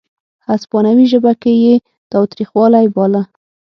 [0.49, 1.75] هسپانوي ژبه کې یې
[2.11, 3.21] تاوتریخوالی باله.